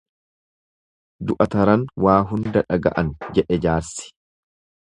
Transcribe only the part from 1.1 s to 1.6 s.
Du'a